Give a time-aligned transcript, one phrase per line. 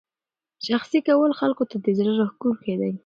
[0.67, 2.91] شخصي کول خلکو ته زړه راښکونکی دی.